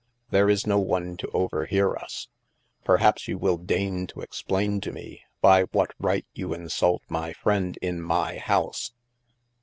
[0.31, 2.27] There is no one to overhear us.
[2.83, 7.77] Perhaps you will deign to explain to me by what right you insult my friend
[7.83, 8.93] in my house